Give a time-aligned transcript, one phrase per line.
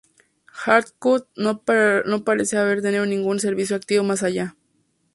[0.65, 4.55] Heathcote no parece haber tenido ningún servicio activo más allá.